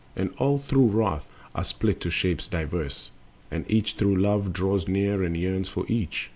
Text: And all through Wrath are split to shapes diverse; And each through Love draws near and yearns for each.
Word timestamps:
And 0.15 0.31
all 0.39 0.57
through 0.57 0.87
Wrath 0.99 1.27
are 1.53 1.63
split 1.63 1.99
to 2.01 2.09
shapes 2.09 2.47
diverse; 2.47 3.11
And 3.51 3.69
each 3.69 3.93
through 3.93 4.15
Love 4.19 4.51
draws 4.51 4.87
near 4.87 5.21
and 5.21 5.37
yearns 5.37 5.69
for 5.69 5.85
each. 5.87 6.29